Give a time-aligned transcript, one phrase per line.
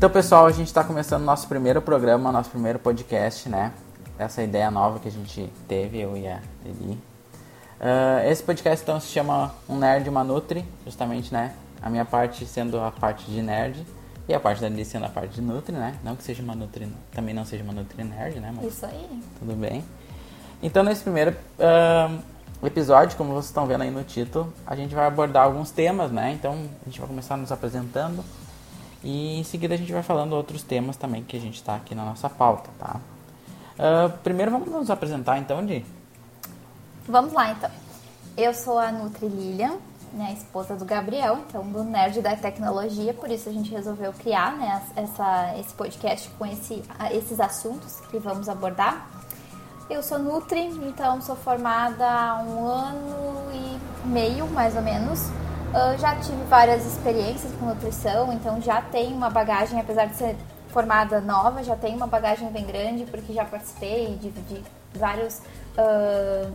[0.00, 3.70] Então, pessoal, a gente está começando nosso primeiro programa, nosso primeiro podcast, né?
[4.18, 6.92] Essa ideia nova que a gente teve, eu e a Eli.
[6.92, 11.54] Uh, esse podcast, então, se chama Um Nerd e uma Nutri, justamente, né?
[11.82, 13.86] A minha parte sendo a parte de nerd
[14.26, 15.94] e a parte da Eli sendo a parte de Nutri, né?
[16.02, 18.54] Não que seja uma Nutri, também não seja uma Nutri nerd, né?
[18.56, 19.22] Mas Isso aí.
[19.38, 19.84] Tudo bem.
[20.62, 25.06] Então, nesse primeiro uh, episódio, como vocês estão vendo aí no título, a gente vai
[25.06, 26.32] abordar alguns temas, né?
[26.32, 28.24] Então, a gente vai começar nos apresentando
[29.02, 31.94] e em seguida a gente vai falando outros temas também que a gente está aqui
[31.94, 33.00] na nossa pauta, tá?
[33.78, 35.84] Uh, primeiro vamos nos apresentar então, Di?
[37.08, 37.70] Vamos lá então.
[38.36, 39.78] Eu sou a Nutri Lilian,
[40.12, 44.56] né, esposa do Gabriel, então do Nerd da Tecnologia, por isso a gente resolveu criar
[44.56, 49.08] né, essa, esse podcast com esse, esses assuntos que vamos abordar.
[49.88, 55.30] Eu sou Nutri, então sou formada há um ano e meio, mais ou menos,
[55.70, 60.36] Uh, já tive várias experiências com nutrição, então já tenho uma bagagem, apesar de ser
[60.68, 64.62] formada nova, já tenho uma bagagem bem grande, porque já participei de, de
[64.94, 65.38] vários.
[65.78, 66.52] Uh,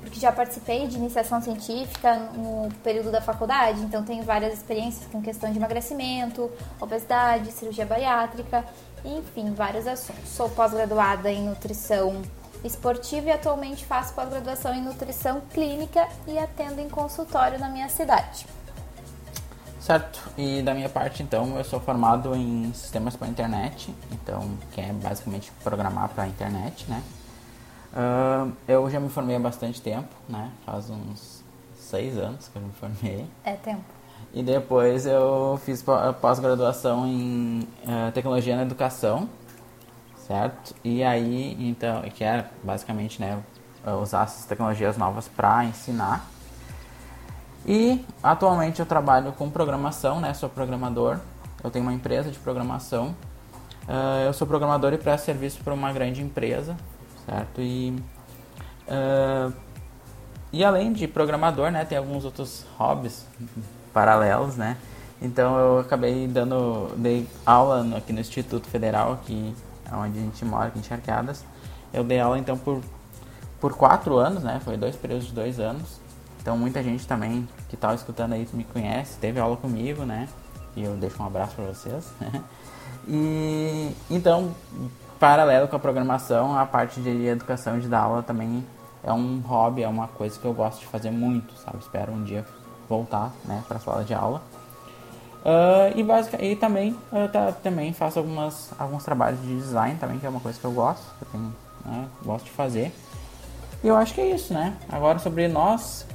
[0.00, 5.22] porque já participei de iniciação científica no período da faculdade, então tenho várias experiências com
[5.22, 8.64] questão de emagrecimento, obesidade, cirurgia bariátrica,
[9.04, 10.28] enfim, vários assuntos.
[10.28, 12.22] Sou pós-graduada em nutrição
[12.64, 18.46] esportiva e atualmente faço pós-graduação em nutrição clínica e atendo em consultório na minha cidade.
[19.78, 24.80] Certo, e da minha parte então eu sou formado em sistemas para internet, então que
[24.80, 27.02] é basicamente programar para a internet, né?
[27.92, 30.50] Uh, eu já me formei há bastante tempo, né?
[30.64, 31.44] Faz uns
[31.76, 33.26] seis anos que eu me formei.
[33.44, 33.84] É tempo.
[34.32, 35.84] E depois eu fiz
[36.20, 39.28] pós-graduação em uh, tecnologia na educação,
[40.26, 40.74] certo?
[40.82, 43.42] E aí, então, que era basicamente, né,
[44.00, 46.26] usar essas tecnologias novas para ensinar.
[47.66, 50.34] E atualmente eu trabalho com programação, né?
[50.34, 51.18] Sou programador.
[51.62, 53.14] Eu tenho uma empresa de programação.
[53.88, 56.76] Uh, eu sou programador e presto serviço para uma grande empresa,
[57.26, 57.60] certo?
[57.60, 57.94] E
[58.88, 59.52] uh,
[60.52, 63.26] e além de programador, né, tem alguns outros hobbies
[63.92, 64.76] paralelos, né?
[65.20, 69.54] Então eu acabei dando dei aula no, aqui no Instituto Federal aqui
[69.96, 71.44] onde a gente mora, aqui em Charqueadas.
[71.92, 72.80] Eu dei aula então por,
[73.60, 74.60] por quatro anos, né?
[74.64, 76.00] Foi dois períodos de dois anos.
[76.40, 80.28] Então muita gente também que estava escutando aí me conhece, teve aula comigo, né?
[80.76, 82.12] E eu deixo um abraço para vocês.
[83.08, 84.54] e então,
[85.18, 88.64] paralelo com a programação, a parte de educação de dar aula também
[89.02, 91.78] é um hobby, é uma coisa que eu gosto de fazer muito, sabe?
[91.78, 92.44] Espero um dia
[92.88, 94.42] voltar, né, para a sala de aula.
[95.44, 100.18] Uh, e, basic, e também eu tá, também faço algumas, alguns trabalhos de design também,
[100.18, 102.90] que é uma coisa que eu gosto, que eu tenho, né, gosto de fazer.
[103.82, 104.74] E eu acho que é isso, né?
[104.88, 106.06] Agora sobre nós,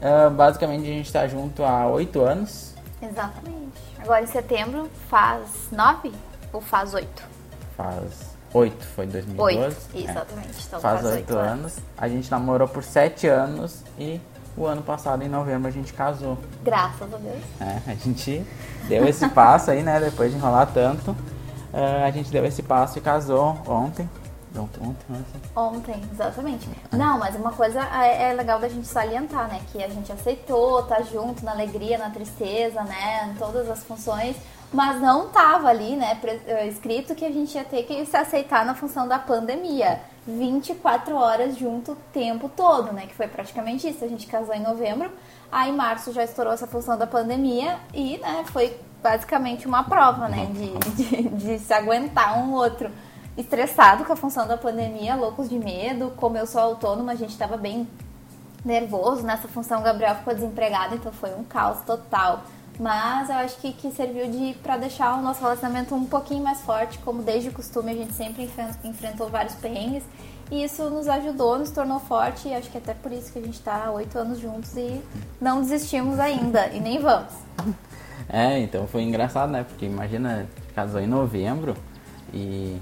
[0.00, 2.74] uh, basicamente a gente está junto há oito anos.
[3.02, 3.78] Exatamente.
[4.00, 6.10] Agora em setembro faz nove
[6.50, 7.22] ou faz oito?
[7.76, 9.58] Faz oito, foi 2012.
[9.58, 9.98] Oito, é.
[10.10, 10.48] exatamente.
[10.48, 10.66] É.
[10.68, 11.50] Então faz oito anos.
[11.52, 11.78] anos.
[11.98, 14.18] A gente namorou por sete anos e
[14.56, 16.38] o ano passado, em novembro, a gente casou.
[16.62, 17.42] Graças a Deus.
[17.60, 18.46] É, a gente
[18.88, 20.00] deu esse passo aí, né?
[20.00, 21.10] Depois de enrolar tanto.
[21.10, 24.08] Uh, a gente deu esse passo e casou ontem.
[24.56, 25.40] Ontem, ontem.
[25.56, 26.68] Ontem, exatamente.
[26.92, 26.96] É.
[26.96, 29.60] Não, mas uma coisa é, é legal da gente salientar, né?
[29.72, 33.32] Que a gente aceitou, tá junto na alegria, na tristeza, né?
[33.32, 34.36] Em todas as funções
[34.74, 38.66] mas não tava ali, né, eh, escrito que a gente ia ter que se aceitar
[38.66, 40.00] na função da pandemia.
[40.26, 43.06] 24 horas junto o tempo todo, né?
[43.06, 44.04] Que foi praticamente isso.
[44.04, 45.10] A gente casou em novembro,
[45.52, 50.28] aí em março já estourou essa função da pandemia e, né, foi basicamente uma prova,
[50.28, 50.46] né?
[50.46, 52.90] De, de, de se aguentar um outro
[53.36, 56.12] estressado com a função da pandemia, loucos de medo.
[56.16, 57.86] Como eu sou autônoma, a gente estava bem
[58.64, 59.80] nervoso nessa função.
[59.80, 62.42] O Gabriel ficou desempregado, então foi um caos total.
[62.78, 66.60] Mas eu acho que, que serviu de para deixar o nosso relacionamento um pouquinho mais
[66.62, 68.50] forte, como desde o costume a gente sempre
[68.84, 70.02] enfrentou vários perrengues.
[70.50, 73.42] E isso nos ajudou, nos tornou forte, e acho que até por isso que a
[73.42, 75.00] gente está oito anos juntos e
[75.40, 77.32] não desistimos ainda, e nem vamos.
[78.26, 79.64] É, então foi engraçado, né?
[79.64, 81.76] Porque imagina, casou em novembro
[82.32, 82.80] e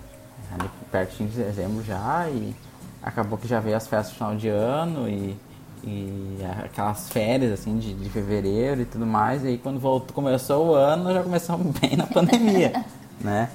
[0.52, 2.54] ali pertinho de dezembro já, e
[3.02, 5.36] acabou que já veio as festas de final de ano e
[5.84, 9.44] e aquelas férias assim de, de fevereiro e tudo mais.
[9.44, 12.84] E aí quando voltou, começou o ano, já começamos bem na pandemia,
[13.20, 13.48] né?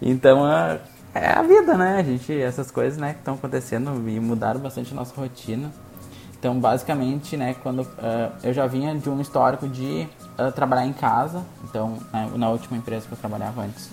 [0.00, 0.80] Então é,
[1.14, 1.98] é a vida, né?
[1.98, 5.70] A gente, essas coisas né, que estão acontecendo e mudaram bastante a nossa rotina.
[6.38, 10.92] Então, basicamente, né, quando uh, eu já vinha de um histórico de uh, trabalhar em
[10.92, 13.88] casa, então uh, na última empresa que eu trabalhava antes,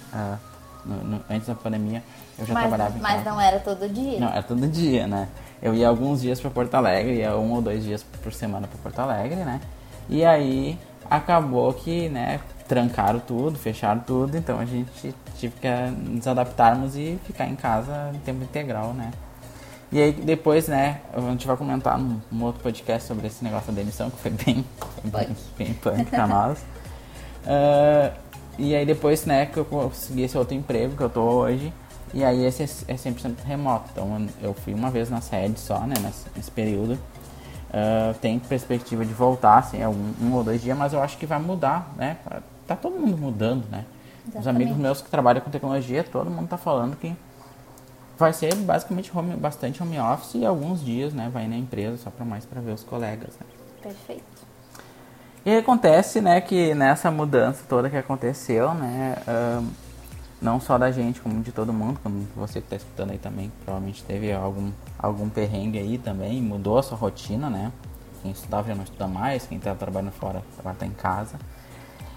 [0.83, 2.01] no, no, antes da pandemia,
[2.39, 3.23] eu já mas, trabalhava em mas casa.
[3.23, 4.19] Mas não era todo dia?
[4.19, 5.29] Não, era todo dia, né?
[5.61, 8.77] Eu ia alguns dias para Porto Alegre, ia um ou dois dias por semana para
[8.77, 9.59] Porto Alegre, né?
[10.07, 10.77] E aí
[11.09, 15.67] acabou que, né, trancaram tudo, fecharam tudo, então a gente tive que
[16.07, 19.11] nos adaptarmos e ficar em casa em tempo integral, né?
[19.91, 23.71] E aí depois, né, a gente vai comentar num, num outro podcast sobre esse negócio
[23.71, 24.63] da demissão, que foi bem,
[25.03, 26.59] bem, bem punk pra nós.
[27.43, 28.13] Uh,
[28.59, 31.73] e aí depois, né, que eu consegui esse outro emprego que eu tô hoje,
[32.13, 33.89] e aí esse é 100% remoto.
[33.91, 36.93] Então eu fui uma vez na sede só, né, nesse, nesse período.
[37.69, 41.25] Uh, tem perspectiva de voltar, assim, um, um ou dois dias, mas eu acho que
[41.27, 42.17] vai mudar, né?
[42.65, 43.85] Tá todo mundo mudando, né?
[44.27, 44.39] Exatamente.
[44.39, 47.15] Os amigos meus que trabalham com tecnologia, todo mundo tá falando que
[48.17, 52.09] vai ser basicamente home, bastante home office e alguns dias, né, vai na empresa só
[52.09, 53.45] para mais para ver os colegas, né?
[53.81, 54.23] Perfeito.
[55.45, 59.15] E acontece, né, que nessa mudança toda que aconteceu, né,
[60.41, 63.51] não só da gente, como de todo mundo, como você que está escutando aí também,
[63.63, 67.71] provavelmente teve algum, algum perrengue aí também, mudou a sua rotina, né?
[68.21, 71.37] Quem estudava já não estuda mais, quem está trabalhando fora agora está em casa.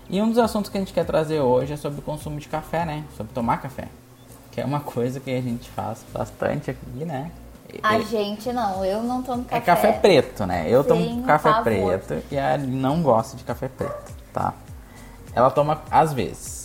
[0.08, 2.48] E um dos assuntos que a gente quer trazer hoje é sobre o consumo de
[2.48, 3.04] café, né?
[3.16, 3.88] Sobre tomar café
[4.52, 7.32] que é uma coisa que a gente faz bastante aqui, né?
[7.82, 9.56] A gente não, eu não tomo café.
[9.56, 10.66] É café preto, né?
[10.68, 11.64] Eu tomo café favor.
[11.64, 14.52] preto e a não gosta de café preto, tá?
[15.34, 16.61] Ela toma às vezes.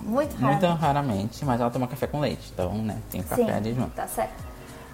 [0.00, 0.66] Muito raramente.
[0.66, 2.98] Muito raramente, mas ela toma café com leite, então, né?
[3.10, 3.90] Tem café Sim, ali junto.
[3.90, 4.40] Tá certo.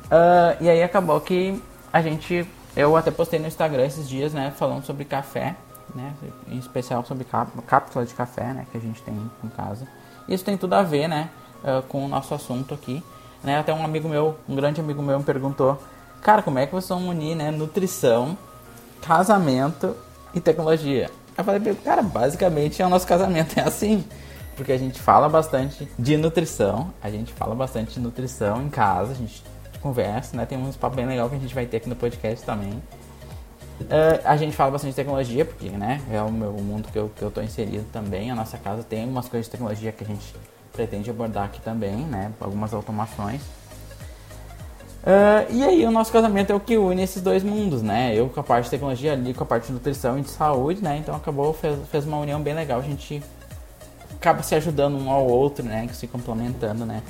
[0.06, 1.62] Uh, e aí acabou que
[1.92, 2.46] a gente.
[2.76, 4.52] Eu até postei no Instagram esses dias, né?
[4.56, 5.56] Falando sobre café,
[5.94, 6.12] né?
[6.48, 7.26] Em especial sobre
[7.66, 8.66] cápsula de café, né?
[8.70, 9.86] Que a gente tem em casa.
[10.28, 11.30] Isso tem tudo a ver, né?
[11.62, 13.02] uh, com o nosso assunto aqui.
[13.42, 13.58] Né?
[13.58, 15.80] Até um amigo meu, um grande amigo meu, me perguntou:
[16.22, 18.36] Cara, como é que vocês vão unir né, nutrição,
[19.02, 19.96] casamento
[20.34, 21.10] e tecnologia?
[21.36, 24.04] Eu falei, cara, basicamente é o nosso casamento, é assim.
[24.56, 29.12] Porque a gente fala bastante de nutrição, a gente fala bastante de nutrição em casa,
[29.12, 29.42] a gente
[29.80, 30.46] conversa, né?
[30.46, 32.72] Tem uns papos bem legal que a gente vai ter aqui no podcast também.
[33.80, 37.10] Uh, a gente fala bastante de tecnologia, porque né, é o meu mundo que eu,
[37.14, 38.30] que eu tô inserido também.
[38.30, 40.34] A nossa casa tem algumas coisas de tecnologia que a gente
[40.72, 42.32] pretende abordar aqui também, né?
[42.40, 43.42] Algumas automações.
[45.02, 48.12] Uh, e aí o nosso casamento é o que une esses dois mundos, né?
[48.14, 50.82] Eu com a parte de tecnologia ali, com a parte de nutrição e de saúde,
[50.82, 50.96] né?
[50.96, 52.80] Então acabou, fez, fez uma união bem legal.
[52.80, 53.22] A gente
[54.18, 55.88] acaba se ajudando um ao outro, né?
[55.92, 57.02] Se complementando, né?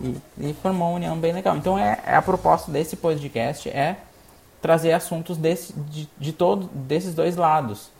[0.00, 1.56] E, e formou uma união bem legal.
[1.56, 3.96] Então é, é, a proposta desse podcast é
[4.60, 7.90] trazer assuntos desse, de, de todo, desses dois lados.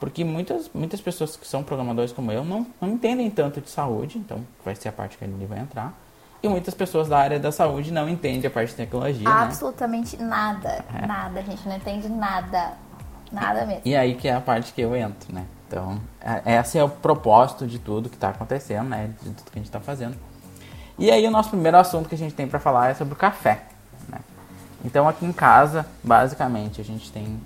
[0.00, 4.18] Porque muitas, muitas pessoas que são programadores como eu não, não entendem tanto de saúde,
[4.18, 5.92] então vai ser a parte que ele vai entrar.
[6.42, 9.28] E muitas pessoas da área da saúde não entendem a parte de tecnologia.
[9.28, 9.30] Né?
[9.32, 10.24] Absolutamente né?
[10.24, 10.84] nada.
[10.92, 11.06] É.
[11.06, 12.72] Nada, a gente não entende nada.
[13.30, 13.82] Nada mesmo.
[13.84, 15.46] E aí que é a parte que eu entro, né?
[15.72, 19.10] Então, é, esse é o propósito de tudo que está acontecendo, né?
[19.22, 20.14] De tudo que a gente está fazendo.
[20.98, 23.16] E aí o nosso primeiro assunto que a gente tem para falar é sobre o
[23.16, 23.62] café.
[24.06, 24.18] Né?
[24.84, 27.40] Então aqui em casa, basicamente, a gente tem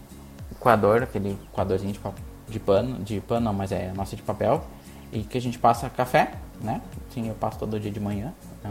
[0.51, 2.01] o coador, aquele coadorzinho de
[2.49, 4.65] de pano, de pano não, mas é nossa de papel,
[5.13, 6.81] e que a gente passa café, né?
[7.13, 8.33] Sim, eu passo todo dia de manhã,
[8.63, 8.71] né?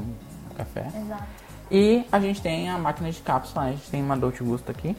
[0.57, 0.87] café.
[1.01, 1.23] Exato.
[1.71, 4.95] E a gente tem a máquina de cápsula, a gente tem uma Dolce Gusto aqui,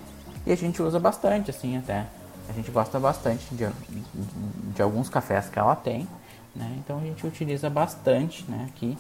[0.47, 2.07] e a gente usa bastante, assim, até.
[2.49, 3.69] A gente gosta bastante de,
[4.75, 6.09] de, alguns cafés que ela tem,
[6.55, 6.77] né?
[6.79, 8.97] Então a gente utiliza bastante, né, aqui.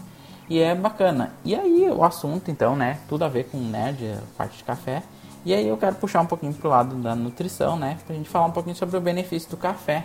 [0.49, 1.33] E é bacana.
[1.45, 5.03] E aí o assunto, então, né, tudo a ver com nerd, parte de café.
[5.45, 7.99] E aí eu quero puxar um pouquinho pro lado da nutrição, né?
[8.07, 10.05] Pra gente falar um pouquinho sobre o benefício do café.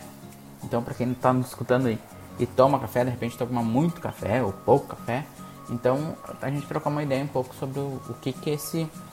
[0.63, 1.99] Então, para quem não tá nos escutando aí
[2.39, 5.25] e toma café, de repente toma muito café ou pouco café,
[5.69, 9.10] então a gente trocar uma ideia um pouco sobre o, o que que esse o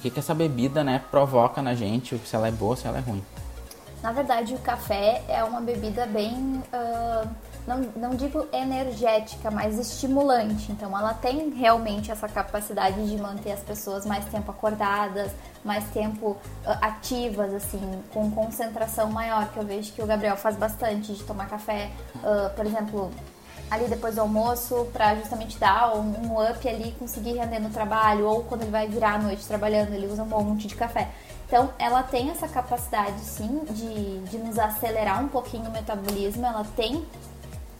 [0.00, 3.00] que que essa bebida, né, provoca na gente, se ela é boa, se ela é
[3.00, 3.22] ruim.
[4.02, 7.28] Na verdade, o café é uma bebida bem uh
[7.66, 10.72] não, não digo energética, mas estimulante.
[10.72, 15.30] Então, ela tem realmente essa capacidade de manter as pessoas mais tempo acordadas,
[15.64, 16.38] mais tempo uh,
[16.80, 21.48] ativas, assim, com concentração maior, que eu vejo que o Gabriel faz bastante de tomar
[21.48, 23.10] café, uh, por exemplo,
[23.70, 28.26] ali depois do almoço, para justamente dar um, um up ali, conseguir render no trabalho,
[28.26, 31.08] ou quando ele vai virar a noite trabalhando, ele usa um monte de café.
[31.46, 36.64] Então, ela tem essa capacidade, sim, de, de nos acelerar um pouquinho o metabolismo, ela
[36.76, 37.04] tem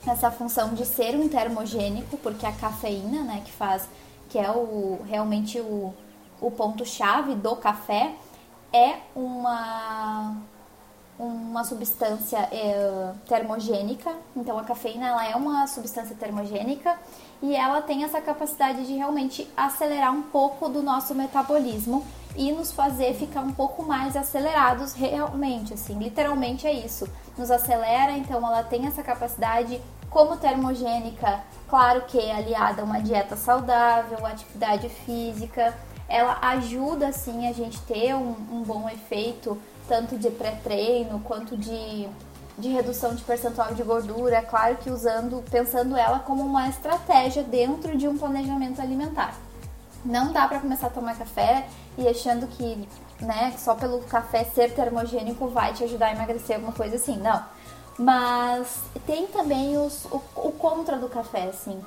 [0.07, 3.89] essa função de ser um termogênico, porque a cafeína, né, que faz,
[4.29, 5.93] que é o realmente o,
[6.41, 8.15] o ponto chave do café,
[8.73, 10.37] é uma
[11.21, 14.11] uma substância é, termogênica.
[14.35, 16.97] Então a cafeína ela é uma substância termogênica
[17.43, 22.05] e ela tem essa capacidade de realmente acelerar um pouco do nosso metabolismo
[22.37, 27.07] e nos fazer ficar um pouco mais acelerados realmente, assim, literalmente é isso.
[27.37, 33.37] Nos acelera, então ela tem essa capacidade como termogênica, claro que aliada a uma dieta
[33.37, 35.75] saudável, atividade física,
[36.11, 39.57] ela ajuda assim a gente ter um, um bom efeito
[39.89, 42.09] tanto de pré-treino quanto de
[42.61, 47.43] de redução de percentual de gordura, é claro que usando, pensando ela como uma estratégia
[47.43, 49.35] dentro de um planejamento alimentar.
[50.05, 52.89] Não dá para começar a tomar café e achando que,
[53.21, 57.17] né, só pelo café ser termogênico vai te ajudar a emagrecer, alguma coisa assim.
[57.17, 57.43] Não.
[57.99, 61.81] Mas tem também os, o, o contra do café, assim.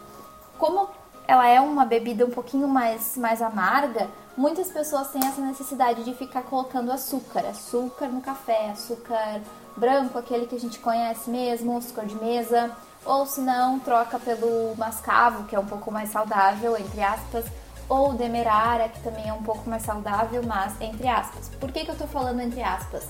[0.59, 0.87] Como
[1.27, 6.13] ela é uma bebida um pouquinho mais, mais amarga, muitas pessoas têm essa necessidade de
[6.13, 7.45] ficar colocando açúcar.
[7.47, 9.41] Açúcar no café, açúcar
[9.77, 12.71] branco, aquele que a gente conhece mesmo, açúcar de mesa.
[13.05, 17.45] Ou se não, troca pelo mascavo, que é um pouco mais saudável, entre aspas.
[17.89, 21.49] Ou demerara, que também é um pouco mais saudável, mas entre aspas.
[21.59, 23.07] Por que, que eu tô falando entre aspas?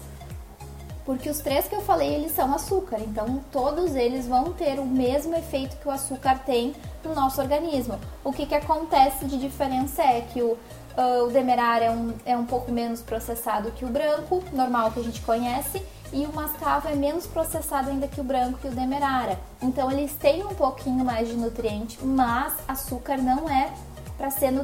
[1.06, 4.86] Porque os três que eu falei, eles são açúcar, então todos eles vão ter o
[4.86, 6.74] mesmo efeito que o açúcar tem
[7.08, 8.00] no nosso organismo.
[8.24, 10.58] O que, que acontece de diferença é que o,
[10.98, 15.00] uh, o demerara é um, é um pouco menos processado que o branco, normal que
[15.00, 15.82] a gente conhece,
[16.12, 19.40] e o mascavo é menos processado ainda que o branco e o demerara.
[19.62, 23.74] Então eles têm um pouquinho mais de nutriente, mas açúcar não é
[24.18, 24.64] para ser uh,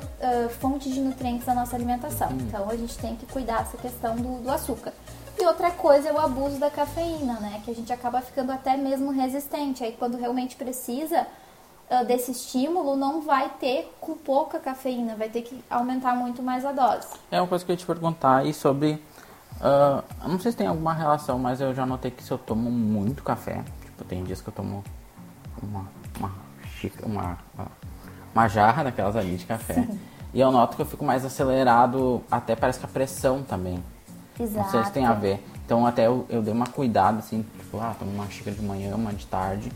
[0.59, 2.29] fonte de nutrientes da nossa alimentação.
[2.29, 2.37] Uhum.
[2.41, 4.93] Então a gente tem que cuidar dessa questão do, do açúcar.
[5.39, 7.61] E outra coisa é o abuso da cafeína, né?
[7.63, 9.83] Que a gente acaba ficando até mesmo resistente.
[9.83, 11.25] Aí quando realmente precisa
[11.89, 16.65] uh, desse estímulo, não vai ter com pouca cafeína, vai ter que aumentar muito mais
[16.65, 17.07] a dose.
[17.31, 19.01] É uma coisa que eu ia te perguntar aí sobre.
[19.59, 22.69] Uh, não sei se tem alguma relação, mas eu já notei que se eu tomo
[22.69, 24.83] muito café, tipo, tem dias que eu tomo
[25.61, 25.85] uma,
[26.17, 26.31] uma,
[27.03, 27.37] uma,
[28.33, 29.73] uma jarra daquelas ali de café.
[29.73, 29.99] Sim.
[30.33, 33.83] E eu noto que eu fico mais acelerado, até parece que a pressão também.
[34.39, 34.65] Exato.
[34.65, 35.43] Não sei se tem a ver.
[35.65, 38.95] Então até eu, eu dei uma cuidado, assim, tipo, ah, tomo uma xícara de manhã,
[38.95, 39.71] uma de tarde,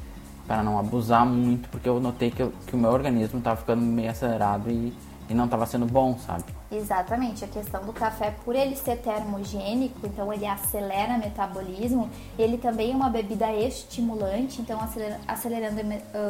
[0.48, 3.82] para não abusar muito, porque eu notei que, eu, que o meu organismo estava ficando
[3.82, 4.94] meio acelerado e,
[5.30, 6.44] e não estava sendo bom, sabe?
[6.72, 12.58] Exatamente, a questão do café, por ele ser termogênico, então ele acelera o metabolismo, ele
[12.58, 14.80] também é uma bebida estimulante, então
[15.28, 15.82] acelerando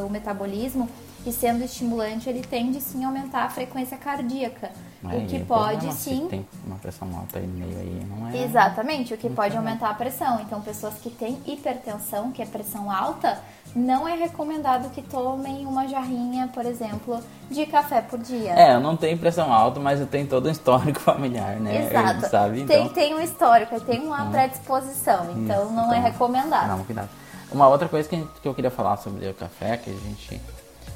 [0.06, 0.90] o metabolismo
[1.26, 4.72] e sendo estimulante, ele tende sim a aumentar a frequência cardíaca.
[5.10, 6.28] É, o que pode sim.
[6.30, 8.44] Tem uma pressão alta aí no meio aí, não é?
[8.44, 10.42] Exatamente, o que pode aumentar a pressão.
[10.42, 13.42] Então, pessoas que têm hipertensão, que é pressão alta,
[13.76, 18.54] não é recomendado que tomem uma jarrinha, por exemplo, de café por dia.
[18.54, 21.88] É, eu não tenho pressão alta, mas eu tenho todo um histórico familiar, né?
[21.88, 22.30] Exato.
[22.30, 22.62] sabe?
[22.62, 22.76] Então...
[22.76, 24.32] Tem, tem um histórico, tem uma hum.
[24.32, 26.68] predisposição, então Isso, não é então, é recomendado.
[26.68, 27.10] Não, cuidado.
[27.52, 30.42] Uma outra coisa que, que eu queria falar sobre o café, que a gente.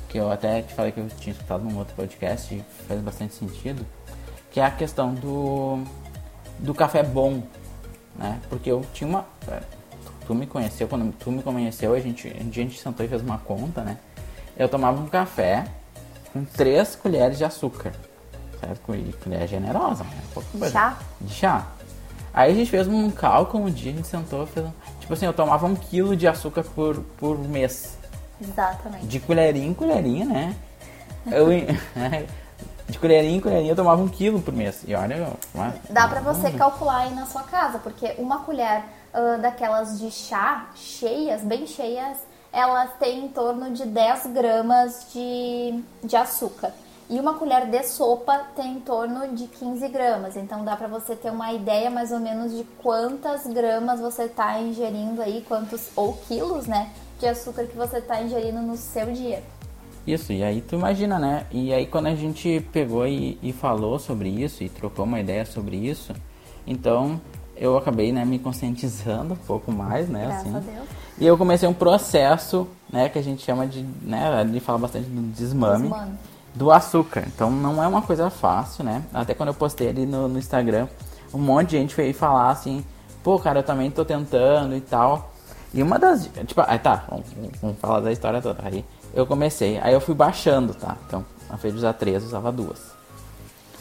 [0.10, 3.36] que eu até te falei que eu tinha escutado num outro podcast e faz bastante
[3.36, 3.86] sentido,
[4.52, 5.84] que é a questão do,
[6.58, 7.44] do café bom,
[8.16, 8.40] né?
[8.50, 9.26] Porque eu tinha uma.
[10.28, 13.38] Tu me conheceu, quando tu me conheceu, a gente, a gente sentou e fez uma
[13.38, 13.98] conta, né?
[14.58, 15.66] Eu tomava um café
[16.34, 17.94] com três colheres de açúcar,
[18.60, 18.94] certo?
[18.94, 20.22] E colher generosa, né?
[20.54, 20.98] Um chá?
[21.22, 21.68] De chá.
[22.34, 25.14] Aí a gente fez um cálculo um dia, a gente sentou e fez um, Tipo
[25.14, 27.98] assim, eu tomava um quilo de açúcar por, por mês.
[28.42, 29.08] Exatamente.
[29.08, 30.56] De colherinha em colherinha, né?
[31.28, 31.48] Eu,
[32.90, 34.84] de colherinha em colherinha eu tomava um quilo por mês.
[34.86, 38.84] E olha, uma, dá para você calcular aí na sua casa, porque uma colher
[39.14, 42.18] uh, daquelas de chá cheias, bem cheias,
[42.52, 46.74] elas têm em torno de 10 gramas de, de açúcar.
[47.10, 50.36] E uma colher de sopa tem em torno de 15 gramas.
[50.36, 54.60] Então dá para você ter uma ideia mais ou menos de quantas gramas você está
[54.60, 59.42] ingerindo aí, quantos ou quilos, né, de açúcar que você está ingerindo no seu dia.
[60.06, 61.46] Isso, e aí tu imagina, né?
[61.52, 65.46] E aí quando a gente pegou e, e falou sobre isso e trocou uma ideia
[65.46, 66.14] sobre isso,
[66.66, 67.22] então
[67.60, 70.26] eu acabei né, me conscientizando um pouco mais, né?
[70.26, 70.56] Graças assim.
[70.56, 70.90] a Deus.
[71.20, 75.10] E eu comecei um processo, né, que a gente chama de, né, ele fala bastante
[75.10, 76.12] do desmame, desmame,
[76.54, 77.24] do açúcar.
[77.28, 79.04] Então não é uma coisa fácil, né?
[79.14, 80.88] Até quando eu postei ali no, no Instagram,
[81.34, 82.86] um monte de gente veio falar assim,
[83.24, 85.32] pô, cara, eu também tô tentando e tal.
[85.74, 86.30] E uma das.
[86.46, 87.26] Tipo, aí tá, vamos,
[87.62, 88.60] vamos falar da história toda.
[88.64, 90.96] Aí eu comecei, aí eu fui baixando, tá?
[91.08, 92.98] Então, ao invés de usar três, eu usava duas.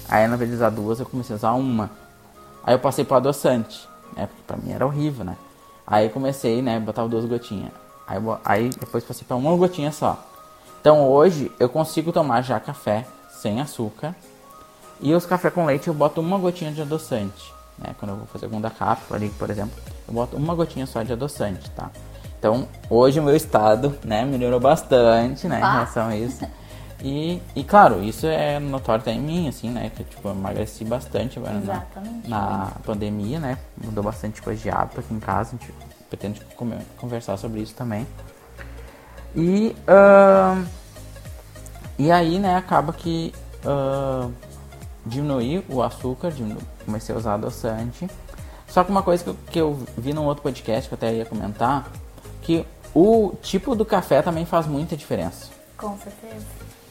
[0.09, 1.90] Aí, ao invés de usar duas, eu comecei a usar uma.
[2.66, 4.26] Aí eu passei pro adoçante, né?
[4.26, 5.37] Porque pra mim era horrível, né?
[5.87, 6.80] Aí comecei, né?
[6.80, 7.70] Botava duas gotinhas.
[8.08, 10.18] Aí, aí depois passei pra uma gotinha só.
[10.80, 14.16] Então hoje eu consigo tomar já café sem açúcar.
[15.00, 17.54] E os café com leite eu boto uma gotinha de adoçante.
[17.78, 17.94] Né?
[18.00, 21.02] Quando eu vou fazer algum da cápsula ali, por exemplo, eu boto uma gotinha só
[21.02, 21.90] de adoçante, tá?
[22.38, 26.46] Então, hoje o meu estado, né, melhorou bastante, né, em relação a isso.
[27.02, 30.84] E, e claro, isso é notório até em mim, assim, né, que tipo, eu emagreci
[30.84, 31.84] bastante agora na,
[32.26, 35.74] na, pandemia, né, mudou bastante coisa de hábito aqui em casa, a gente
[36.08, 36.40] pretende
[36.96, 38.06] conversar sobre isso também.
[39.34, 40.66] E, uh,
[41.98, 43.34] e aí, né, acaba que
[43.64, 44.32] uh,
[45.04, 48.08] diminuí o açúcar, diminu comecei a usar adoçante.
[48.66, 51.14] Só que uma coisa que eu, que eu vi num outro podcast que eu até
[51.14, 51.90] ia comentar,
[52.42, 55.50] que o tipo do café também faz muita diferença.
[55.76, 56.46] Com certeza.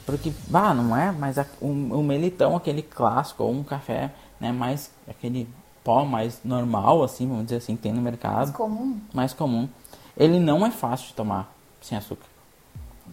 [0.06, 4.92] Porque, bah, não é, mas o, o melitão, aquele clássico, ou um café, né, mais,
[5.10, 5.50] aquele
[5.84, 8.38] pó mais normal, assim, vamos dizer assim, que tem no mercado.
[8.38, 9.00] Mais comum.
[9.14, 9.70] Mais comum.
[10.16, 12.26] Ele não é fácil de tomar sem açúcar.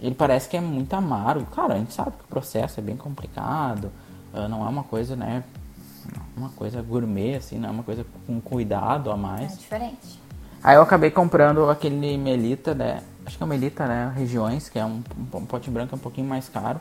[0.00, 1.46] Ele parece que é muito amargo.
[1.50, 3.90] Claro, a gente sabe que o processo é bem complicado,
[4.34, 5.44] ah, não é uma coisa, né,
[6.37, 9.52] uma coisa gourmet, assim, não é uma coisa com cuidado a mais.
[9.52, 10.20] É diferente.
[10.62, 13.02] Aí eu acabei comprando aquele Melita, né?
[13.25, 14.12] Acho que é o Melita, né?
[14.17, 15.02] Regiões, que é um,
[15.35, 16.81] um pote branco um pouquinho mais caro.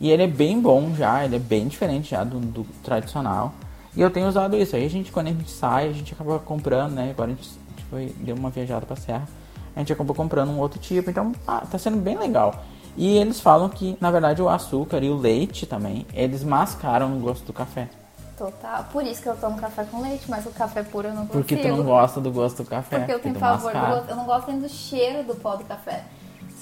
[0.00, 3.54] E ele é bem bom já, ele é bem diferente já do, do, tradicional.
[3.96, 4.74] E eu tenho usado isso.
[4.74, 7.10] Aí a gente, quando a gente sai, a gente acaba comprando, né?
[7.10, 9.28] Agora a gente, a gente foi, deu uma viajada pra serra.
[9.74, 11.10] A gente acabou comprando um outro tipo.
[11.10, 12.64] Então, ah, tá sendo bem legal.
[12.96, 17.20] E eles falam que, na verdade, o açúcar e o leite também, eles mascaram o
[17.20, 17.88] gosto do café.
[18.36, 18.84] Total.
[18.92, 21.44] Por isso que eu tomo café com leite, mas o café puro eu não consigo.
[21.44, 22.98] Porque tu não gosta do gosto do café.
[22.98, 24.08] Porque eu tenho favor do gosto.
[24.10, 26.04] Eu não gosto nem do cheiro do pó do café.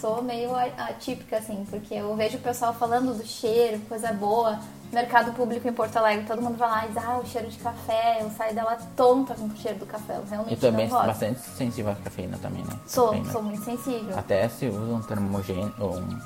[0.00, 4.59] Sou meio atípica, assim, porque eu vejo o pessoal falando do cheiro, coisa boa.
[4.93, 7.57] Mercado público em Porto Alegre, todo mundo vai lá e diz, ah, o cheiro de
[7.59, 10.17] café, eu saio dela tonta com o cheiro do café.
[10.17, 11.07] Eu realmente e também não gosto.
[11.07, 12.76] bastante sensível à cafeína também, né?
[12.87, 13.33] Sou, cafeína.
[13.33, 14.19] sou muito sensível.
[14.19, 16.19] Até se usa um termogênico, um,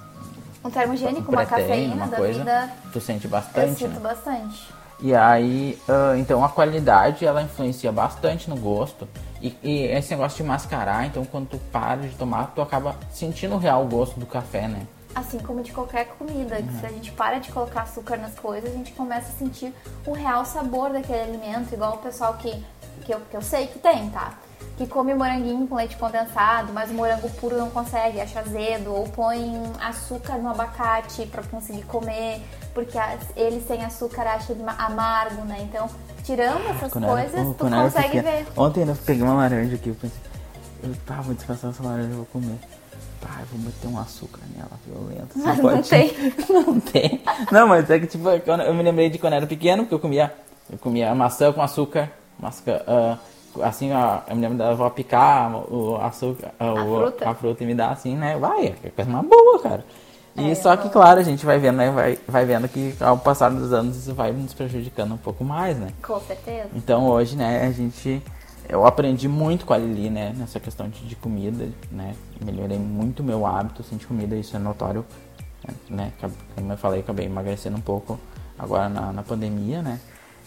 [0.65, 2.73] um termogênico, um uma cafeína uma da coisa, vida.
[2.93, 4.01] Tu sente bastante, Eu sinto né?
[4.01, 4.69] bastante.
[5.01, 9.07] E aí, uh, então a qualidade ela influencia bastante no gosto.
[9.43, 13.55] E, e, esse negócio de mascarar, então quando tu para de tomar, tu acaba sentindo
[13.55, 14.87] o real gosto do café, né?
[15.15, 18.71] Assim como de qualquer comida, que se a gente para de colocar açúcar nas coisas,
[18.71, 19.73] a gente começa a sentir
[20.07, 22.51] o real sabor daquele alimento, igual o pessoal que,
[23.05, 24.35] que, eu, que eu sei que tem, tá?
[24.77, 29.09] Que come moranguinho com leite condensado, mas o morango puro não consegue, acha azedo, ou
[29.09, 32.43] põe açúcar no abacate para conseguir comer,
[32.75, 32.99] porque
[33.35, 35.61] ele sem açúcar acha amargo, né?
[35.63, 35.89] Então,
[36.23, 38.47] tirando essas quando coisas, era, tu consegue ver.
[38.55, 40.21] Ontem eu peguei uma laranja aqui, eu pensei,
[40.85, 42.59] eu tava vou descansar essa laranja, eu vou comer.
[43.19, 45.31] Pai, vou meter um açúcar nela, violento.
[45.37, 46.13] Mas não tem.
[46.51, 47.23] não tem.
[47.51, 49.99] Não, mas é que tipo, eu me lembrei de quando eu era pequeno, porque eu
[49.99, 50.35] comia,
[50.71, 53.19] eu comia maçã com açúcar, maçã, uh,
[53.63, 57.31] assim, a, eu me lembro da avó picar o açúcar, a, o, fruta.
[57.31, 58.37] a fruta e me dar assim, né?
[58.39, 59.85] Vai, é coisa mais boa, cara.
[60.39, 61.91] E é, só que, claro, a gente vai vendo, né?
[61.91, 65.79] Vai, vai vendo que ao passar dos anos isso vai nos prejudicando um pouco mais,
[65.79, 65.89] né?
[66.03, 66.69] Com certeza.
[66.75, 68.23] Então hoje, né, a gente.
[68.69, 70.35] Eu aprendi muito com a Lili, né?
[70.37, 72.15] Nessa questão de, de comida, né?
[72.45, 75.05] Melhorei muito meu hábito assim, de comida, isso é notório,
[75.89, 76.13] né?
[76.55, 78.19] Como eu falei, acabei emagrecendo um pouco
[78.59, 80.01] agora na, na pandemia, né?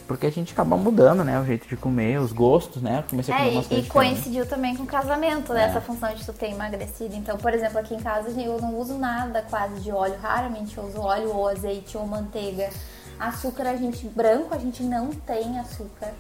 [0.10, 1.40] Porque a gente acaba mudando, né?
[1.40, 3.04] O jeito de comer, os gostos, né?
[3.08, 5.66] Comecei a comer é, umas e, e coincidiu também com o casamento, né?
[5.66, 5.66] É.
[5.68, 7.14] Essa função de tu ter emagrecido.
[7.16, 10.16] Então, por exemplo, aqui em casa eu não uso nada quase de óleo.
[10.20, 12.72] Raramente eu uso óleo ou azeite ou manteiga.
[13.20, 16.12] Açúcar a gente, branco, a gente não tem açúcar.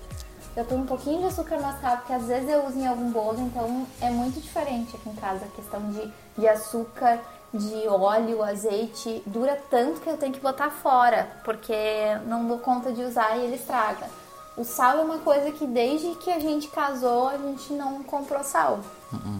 [0.55, 3.39] Eu tenho um pouquinho de açúcar mascavo, porque às vezes eu uso em algum bolo,
[3.39, 7.19] então é muito diferente aqui em casa a questão de, de açúcar
[7.53, 11.73] de óleo, azeite, dura tanto que eu tenho que botar fora, porque
[12.27, 14.05] não dou conta de usar e ele estraga.
[14.55, 18.43] O sal é uma coisa que desde que a gente casou, a gente não comprou
[18.43, 18.79] sal.
[19.11, 19.39] Uhum.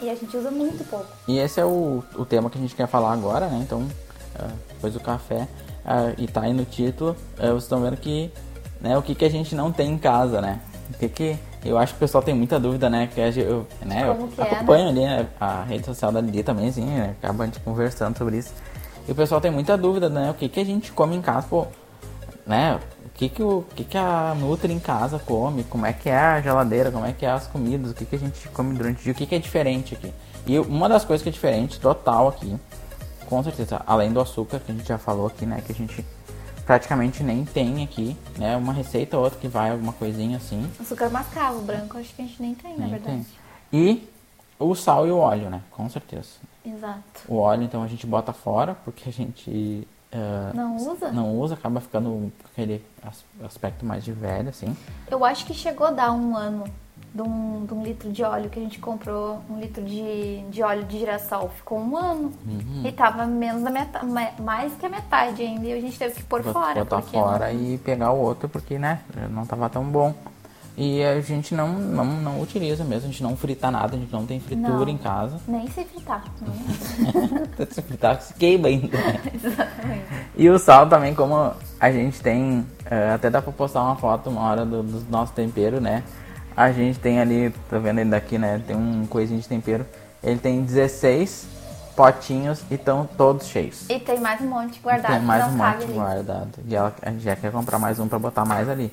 [0.00, 1.06] E a gente usa muito pouco.
[1.28, 3.60] E esse é o, o tema que a gente quer falar agora, né?
[3.62, 5.48] Então, uh, depois do café,
[5.84, 8.32] uh, e tá aí no título, uh, vocês estão vendo que,
[8.80, 10.60] né, o que, que a gente não tem em casa, né?
[10.90, 13.08] O que que eu acho que o pessoal tem muita dúvida, né?
[13.12, 15.18] Que eu, né, eu acompanho é, né?
[15.18, 17.14] ali a rede social da Lili também, assim, né?
[17.18, 18.52] acaba a gente conversando sobre isso.
[19.06, 20.30] E o pessoal tem muita dúvida, né?
[20.30, 21.66] O que, que a gente come em casa, pô,
[22.46, 22.80] né?
[23.04, 25.64] O que que, o, o que que a Nutri em casa come?
[25.64, 26.90] Como é que é a geladeira?
[26.90, 27.92] Como é que é as comidas?
[27.92, 29.12] O que que a gente come durante o dia?
[29.12, 30.12] O que que é diferente aqui?
[30.46, 32.56] E uma das coisas que é diferente, total aqui,
[33.26, 35.62] com certeza, além do açúcar, que a gente já falou aqui, né?
[35.64, 36.04] Que a gente
[36.64, 38.56] praticamente nem tem aqui, né?
[38.56, 40.70] Uma receita ou outra que vai alguma coisinha assim.
[40.80, 43.24] Açúcar mascavo, branco, acho que a gente nem tem, nem na verdade.
[43.24, 43.26] Tem.
[43.72, 44.08] E
[44.58, 45.60] o sal e o óleo, né?
[45.70, 46.28] Com certeza.
[46.64, 47.22] Exato.
[47.26, 49.86] O óleo, então, a gente bota fora, porque a gente...
[50.12, 51.10] Uh, não usa?
[51.10, 52.84] Não usa, acaba ficando aquele
[53.42, 54.76] aspecto mais de velho, assim.
[55.10, 56.64] Eu acho que chegou a dar um ano
[57.14, 60.62] de um, de um, litro de óleo que a gente comprou, um litro de, de
[60.62, 61.50] óleo de girassol.
[61.50, 62.32] Ficou um ano.
[62.46, 62.82] Uhum.
[62.84, 64.06] E tava menos da metade,
[64.40, 65.66] mais que a metade ainda.
[65.66, 66.84] E a gente teve que pôr Vou fora.
[66.84, 67.60] Botar fora não...
[67.60, 70.14] e pegar o outro, porque, né, não tava tão bom.
[70.74, 74.10] E a gente não, não, não utiliza mesmo, a gente não frita nada, a gente
[74.10, 75.38] não tem fritura não, em casa.
[75.46, 76.24] Nem sei fritar.
[77.70, 78.96] se fritar, se queima ainda.
[79.34, 80.06] Exatamente.
[80.34, 82.66] E o sal também, como a gente tem,
[83.14, 86.02] até dá pra postar uma foto uma hora do, do nosso tempero, né?
[86.56, 88.62] A gente tem ali, tá vendo ele daqui, né?
[88.66, 89.86] Tem um coisinho de tempero.
[90.22, 91.46] Ele tem 16
[91.96, 93.88] potinhos e estão todos cheios.
[93.88, 95.12] E tem mais um monte guardado.
[95.12, 96.58] E tem mais um monte guardado.
[96.66, 98.92] E ela, já quer comprar mais um para botar mais ali.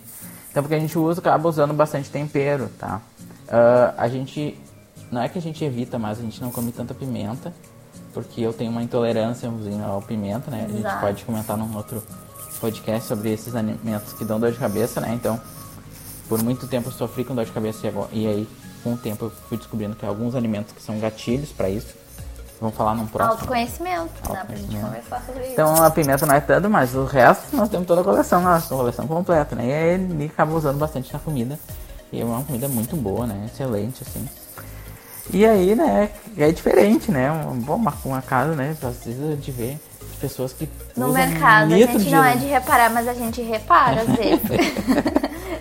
[0.52, 3.02] Então, porque a gente usa, acaba usando bastante tempero, tá?
[3.48, 4.58] Uh, a gente
[5.12, 7.54] não é que a gente evita, mas a gente não come tanta pimenta,
[8.14, 9.50] porque eu tenho uma intolerância
[9.86, 10.66] ao pimenta, né?
[10.66, 11.00] A gente Exato.
[11.00, 12.04] pode comentar num outro
[12.60, 15.14] podcast sobre esses alimentos que dão dor de cabeça, né?
[15.14, 15.40] Então,
[16.30, 18.48] por muito tempo eu sofri com dor de cabeça e, agora, e aí,
[18.84, 21.98] com o tempo, eu fui descobrindo que há alguns alimentos que são gatilhos para isso.
[22.62, 23.34] Vamos falar num próximo.
[23.40, 24.86] Autoconhecimento, dá pra gente Autoconhecimento.
[24.86, 25.52] conversar sobre isso.
[25.54, 28.62] Então a pimenta não é tanto, mas o resto nós temos toda a coleção, a
[28.62, 29.68] coleção completa, né?
[29.68, 31.58] E aí ele acaba usando bastante na comida.
[32.12, 33.50] E é uma comida muito boa, né?
[33.52, 34.28] Excelente, assim.
[35.32, 37.32] E aí, né, é diferente, né?
[37.32, 38.76] Uma, bom, uma, uma casa, né?
[38.80, 39.80] Precisa de ver
[40.12, 44.02] as pessoas que No mercado, a gente não é de reparar, mas a gente repara
[44.02, 45.19] às vezes.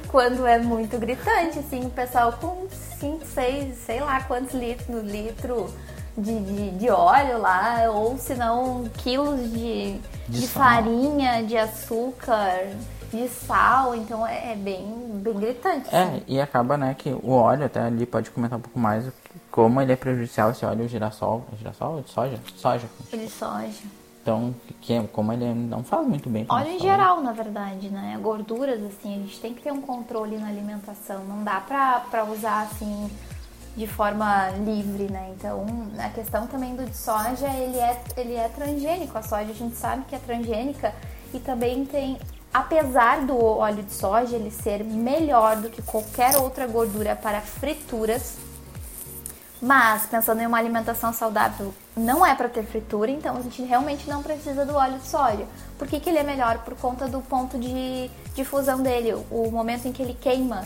[0.09, 2.67] Quando é muito gritante, assim, o pessoal com
[2.99, 5.73] 5, 6, sei lá quantos litros no litro
[6.17, 12.69] de, de, de óleo lá, ou se não, quilos de, De de, farinha, de açúcar,
[13.13, 14.85] de sal, então é, é bem,
[15.23, 15.95] bem gritante.
[15.95, 16.23] É, assim.
[16.27, 19.05] e acaba, né, que o óleo, até ali pode comentar um pouco mais
[19.51, 21.45] como ele é prejudicial, esse óleo girassol.
[21.53, 22.39] É girassol ou de soja?
[22.57, 22.89] Soja.
[23.11, 23.83] De soja.
[24.23, 28.19] Então, que é, como ele não faz muito bem Óleo em geral, na verdade, né?
[28.21, 31.25] Gorduras, assim, a gente tem que ter um controle na alimentação.
[31.25, 33.11] Não dá pra, pra usar, assim,
[33.77, 35.33] de forma livre, né?
[35.37, 35.65] Então,
[35.99, 39.17] a questão também do de soja, ele é, ele é transgênico.
[39.17, 40.95] A soja a gente sabe que é transgênica
[41.33, 42.19] e também tem...
[42.53, 48.39] Apesar do óleo de soja ele ser melhor do que qualquer outra gordura para frituras,
[49.61, 54.09] mas pensando em uma alimentação saudável, não é para ter fritura, então a gente realmente
[54.09, 55.47] não precisa do óleo de soja.
[55.77, 56.59] Por que, que ele é melhor?
[56.59, 60.63] Por conta do ponto de difusão dele, o momento em que ele queima.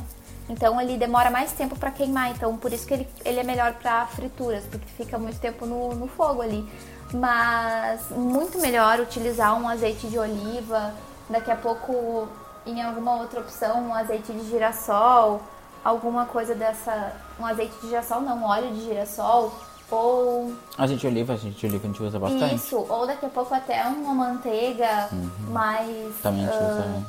[0.48, 3.72] Então ele demora mais tempo para queimar, então por isso que ele, ele é melhor
[3.74, 6.68] para frituras, porque fica muito tempo no, no fogo ali.
[7.14, 10.94] Mas muito melhor utilizar um azeite de oliva,
[11.28, 12.28] daqui a pouco
[12.66, 15.40] em alguma outra opção, um azeite de girassol,
[15.84, 19.52] alguma coisa dessa, um azeite de girassol, não, um óleo de girassol,
[19.90, 22.54] ou Azeite de oliva, azeite de oliva a gente usa bastante.
[22.54, 25.08] isso, ou daqui a pouco até uma manteiga
[25.48, 26.12] mais Uhum.
[26.22, 27.06] Também a gente ah, usa.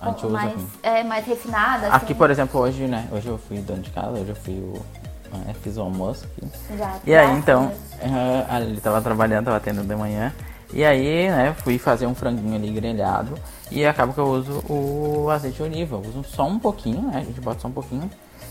[0.00, 0.32] A gente usa.
[0.32, 1.88] mais, é, mais refinada.
[1.88, 2.14] Aqui, assim.
[2.14, 3.06] por exemplo, hoje, né?
[3.12, 4.82] Hoje eu fui dono de casa, hoje eu fui o.
[5.48, 6.50] é, fiz o almoço aqui.
[6.76, 7.70] Já, E aí então,
[8.48, 10.32] a eh, ele tava trabalhando, tava tendo de manhã.
[10.72, 13.34] E aí, né, fui fazer um franguinho ali grelhado.
[13.74, 15.96] E acaba que eu uso o azeite de oliva.
[15.96, 17.18] Eu uso só um pouquinho, né?
[17.18, 18.10] A gente bota só um pouquinho.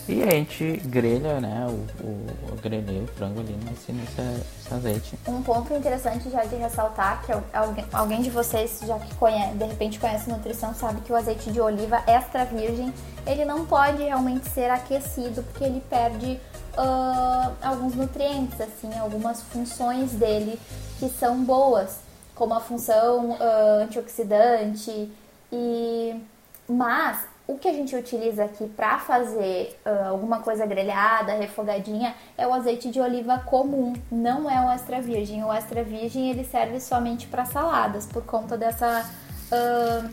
[0.10, 1.68] E a gente grelha, né?
[1.70, 5.18] O, o, eu grelhei o frango ali nesse, nesse, azeite.
[5.28, 9.54] Um ponto interessante já de ressaltar, que al- alguém, alguém de vocês, já que conhece,
[9.56, 12.92] de repente conhece nutrição, sabe que o azeite de oliva extra virgem,
[13.28, 16.40] ele não pode realmente ser aquecido, porque ele perde
[16.76, 20.60] ah, alguns nutrientes, assim, algumas funções dele
[21.00, 22.00] que são boas,
[22.36, 25.12] como a função ah, antioxidante
[25.52, 26.22] e
[26.68, 32.48] mas o que a gente utiliza aqui para fazer ah, alguma coisa grelhada, refogadinha, é
[32.48, 35.44] o azeite de oliva comum, não é o extra virgem.
[35.44, 39.10] O extra virgem ele serve somente para saladas por conta dessa
[39.52, 40.10] ah,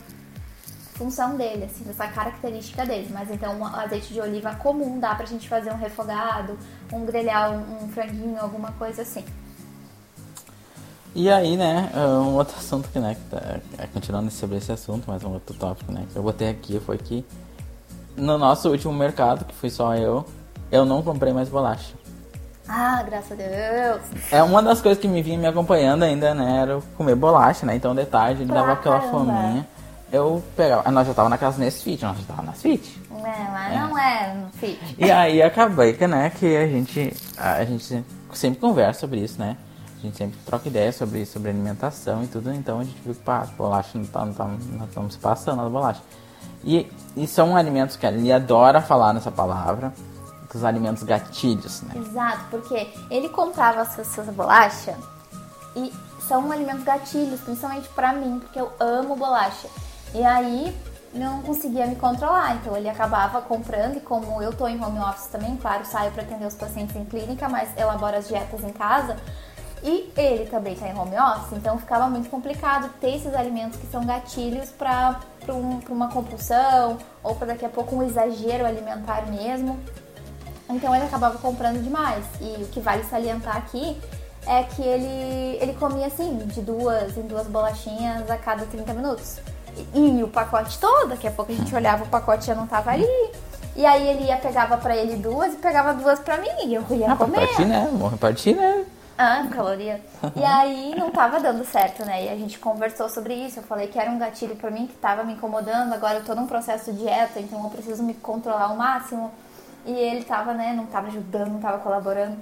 [0.95, 3.07] função dele, assim, dessa característica dele.
[3.11, 6.59] Mas então o azeite de oliva comum dá pra gente fazer um refogado,
[6.91, 9.23] um grelhar um, um franguinho, alguma coisa assim.
[11.15, 15.05] E aí, né, um outro assunto que, né, que tá, é, continuando sobre esse assunto,
[15.07, 17.25] mas um outro tópico, né, que eu botei aqui foi que
[18.15, 20.25] no nosso último mercado, que fui só eu,
[20.71, 21.93] eu não comprei mais bolacha.
[22.67, 24.01] Ah, graças a Deus!
[24.31, 27.75] É uma das coisas que me vinha me acompanhando ainda, né, era comer bolacha, né,
[27.75, 29.17] então de tarde ele Pra dava aquela caramba.
[29.17, 29.67] fominha.
[30.11, 32.99] Eu pegava, ah, nós já tava naquelas Nesfit, nós já tava nas Fit.
[33.11, 34.79] É, mas não é no fit.
[34.97, 39.55] E aí acabei que, né, que a gente, a gente sempre conversa sobre isso, né?
[39.99, 43.21] A gente sempre troca ideias sobre, sobre alimentação e tudo, então a gente viu que
[43.21, 46.03] pá, bolacha não tá, não tá, nós estamos passando as bolachas.
[46.63, 49.93] E, e são alimentos que ele adora falar nessa palavra,
[50.53, 51.93] os alimentos gatilhos, né?
[51.97, 54.95] Exato, porque ele comprava essas, essas bolachas
[55.75, 55.93] e
[56.27, 59.67] são alimentos gatilhos, principalmente pra mim, porque eu amo bolacha.
[60.13, 60.75] E aí
[61.13, 65.27] não conseguia me controlar, então ele acabava comprando e como eu tô em home office
[65.27, 69.17] também, claro, saio pra atender os pacientes em clínica, mas elaboro as dietas em casa.
[69.81, 73.87] E ele também tá em home office, então ficava muito complicado ter esses alimentos que
[73.87, 79.25] são gatilhos para um, pra uma compulsão ou para daqui a pouco um exagero alimentar
[79.27, 79.79] mesmo.
[80.69, 82.23] Então ele acabava comprando demais.
[82.41, 83.97] E o que vale salientar aqui
[84.45, 89.37] é que ele, ele comia assim, de duas em duas bolachinhas a cada 30 minutos.
[89.93, 92.67] E, e o pacote todo, daqui a pouco a gente olhava, o pacote já não
[92.67, 93.07] tava ali.
[93.75, 96.49] E aí ele ia, pegava pra ele duas e pegava duas pra mim.
[96.65, 97.59] E eu ia Ah, pra comer.
[97.65, 97.87] né?
[97.91, 98.78] Vamos repartir, né?
[99.21, 100.01] Ah, caloria.
[100.33, 102.23] E aí não tava dando certo, né?
[102.23, 103.59] E a gente conversou sobre isso.
[103.59, 105.91] Eu falei que era um gatilho pra mim que tava me incomodando.
[105.91, 109.29] Agora eu tô num processo de dieta, então eu preciso me controlar ao máximo.
[109.85, 112.37] e ele tava, né, não tava ajudando, não tava colaborando.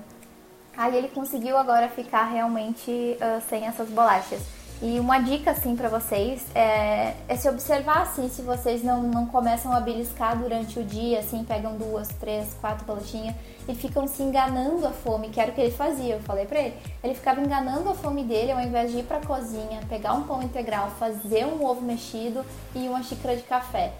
[0.78, 4.42] Aí ele conseguiu agora ficar realmente uh, sem essas bolachas.
[4.80, 9.26] E uma dica assim para vocês é, é, se observar assim, se vocês não, não
[9.26, 13.36] começam a beliscar durante o dia, assim, pegam duas, três, quatro bolachinhas
[13.68, 16.60] e ficam se enganando a fome, que era o que ele fazia, eu falei pra
[16.60, 16.76] ele.
[17.04, 20.44] Ele ficava enganando a fome dele ao invés de ir pra cozinha, pegar um pão
[20.44, 23.92] integral, fazer um ovo mexido e uma xícara de café.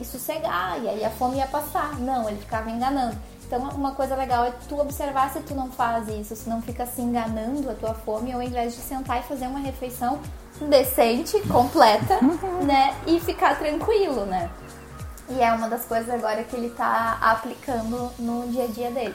[0.00, 2.00] E sossegar, e aí a fome ia passar.
[2.00, 3.16] Não, ele ficava enganando.
[3.54, 6.84] Então, uma coisa legal é tu observar se tu não faz isso, se não fica
[6.86, 10.18] se enganando a tua fome, ao invés de sentar e fazer uma refeição
[10.68, 12.18] decente, completa,
[12.66, 12.96] né?
[13.06, 14.50] E ficar tranquilo, né?
[15.28, 19.14] E é uma das coisas agora que ele tá aplicando no dia a dia dele.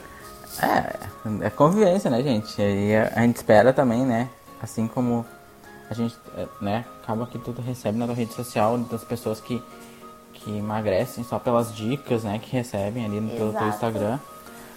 [0.62, 2.62] É, é convivência, né, gente?
[2.62, 4.30] E a gente espera também, né?
[4.64, 5.26] Assim como
[5.90, 9.62] a gente, é, né, acaba que tudo recebe na rede social das pessoas que
[10.40, 14.20] que emagrecem só pelas dicas né, que recebem ali no, pelo, pelo, Instagram.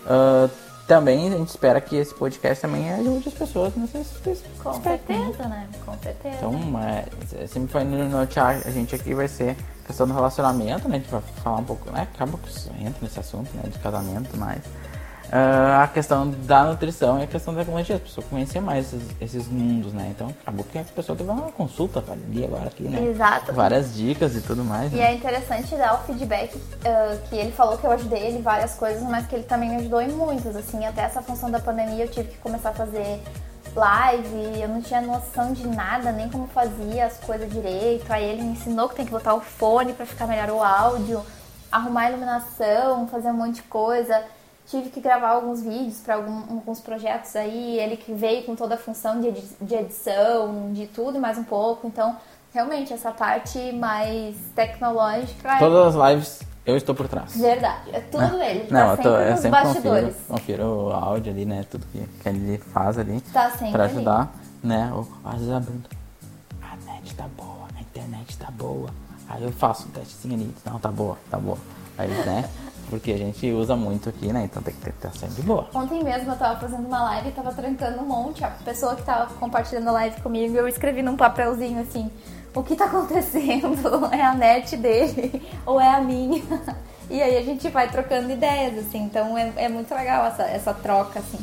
[0.05, 0.51] Uh,
[0.87, 4.09] também a gente espera que esse podcast também ajude as pessoas nessas
[4.63, 5.69] Com certeza, né?
[5.87, 6.37] Com certeza.
[6.37, 10.97] Então, é, sempre vai nortear a gente aqui vai ser questão do relacionamento, né?
[10.97, 12.03] A gente vai falar um pouco, né?
[12.03, 13.63] Acaba que entra nesse assunto, né?
[13.67, 14.61] De casamento, mas
[15.33, 19.09] Uh, a questão da nutrição e a questão da tecnologia, as pessoas conhecer mais esses,
[19.19, 20.13] esses, mundos, né?
[20.15, 23.03] Então, acabou que a pessoa teve uma consulta para ali agora aqui, né?
[23.03, 23.51] Exato.
[23.51, 24.93] Várias dicas e tudo mais.
[24.93, 25.05] E né?
[25.05, 29.03] é interessante dar o feedback uh, que ele falou que eu ajudei ele várias coisas,
[29.05, 32.11] mas que ele também me ajudou em muitas, assim, até essa função da pandemia eu
[32.11, 33.23] tive que começar a fazer
[33.75, 38.05] live, eu não tinha noção de nada, nem como fazia as coisas direito.
[38.13, 41.25] Aí ele me ensinou que tem que botar o fone para ficar melhor o áudio,
[41.71, 44.23] arrumar a iluminação, fazer um monte de coisa
[44.73, 48.79] tive que gravar alguns vídeos para alguns projetos aí, ele que veio com toda a
[48.79, 49.31] função de,
[49.61, 52.17] de edição, de tudo mais um pouco, então
[52.55, 55.57] realmente essa parte mais tecnológica.
[55.57, 57.37] É Todas as lives eu estou por trás.
[57.37, 58.51] Verdade, é tudo é.
[58.51, 58.67] ele.
[58.71, 60.15] Não, tá eu, tô, eu sempre bastidores.
[60.15, 61.67] confiro, confiro o áudio ali, né?
[61.69, 63.21] Tudo que, que ele faz ali.
[63.33, 64.29] Tá sempre Pra ajudar, ali.
[64.63, 64.93] né?
[65.25, 65.89] Às vezes abrindo.
[66.63, 68.89] A net tá boa, a internet tá boa.
[69.29, 70.55] Aí eu faço um testezinho ali.
[70.65, 71.59] Não, tá boa, tá boa.
[71.99, 72.49] Aí, né?
[72.93, 74.45] Porque a gente usa muito aqui, né?
[74.45, 75.67] Então tem que estar sempre boa.
[75.73, 78.45] Ontem mesmo eu tava fazendo uma live e tava trancando um monte.
[78.45, 82.11] A pessoa que tava compartilhando a live comigo, eu escrevi num papelzinho assim:
[82.55, 83.73] o que tá acontecendo?
[84.13, 86.43] É a net dele ou é a minha?
[87.09, 89.05] E aí a gente vai trocando ideias, assim.
[89.05, 91.39] Então é, é muito legal essa, essa troca, assim.